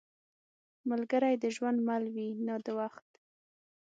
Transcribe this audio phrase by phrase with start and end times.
[0.89, 3.09] ملګری د ژوند مل وي، نه د وخت.